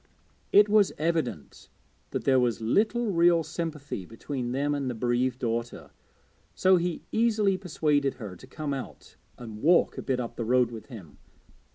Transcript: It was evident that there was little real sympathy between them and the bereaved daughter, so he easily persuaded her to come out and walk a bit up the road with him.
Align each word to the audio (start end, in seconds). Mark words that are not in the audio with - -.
It 0.51 0.67
was 0.67 0.91
evident 0.97 1.69
that 2.09 2.23
there 2.23 2.39
was 2.39 2.59
little 2.59 3.11
real 3.11 3.43
sympathy 3.43 4.03
between 4.03 4.51
them 4.51 4.73
and 4.73 4.89
the 4.89 4.95
bereaved 4.95 5.37
daughter, 5.37 5.91
so 6.55 6.77
he 6.77 7.03
easily 7.11 7.55
persuaded 7.55 8.15
her 8.15 8.35
to 8.35 8.47
come 8.47 8.73
out 8.73 9.15
and 9.37 9.61
walk 9.61 9.99
a 9.99 10.01
bit 10.01 10.19
up 10.19 10.37
the 10.37 10.43
road 10.43 10.71
with 10.71 10.87
him. 10.87 11.19